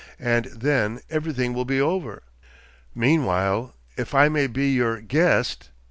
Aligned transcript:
And 0.19 0.45
then 0.45 1.01
everything 1.11 1.53
will 1.53 1.63
be 1.63 1.79
over. 1.79 2.23
Meanwhile, 2.95 3.75
if 3.95 4.15
I 4.15 4.29
may 4.29 4.47
be 4.47 4.71
your 4.73 4.99
guest.... 4.99 5.69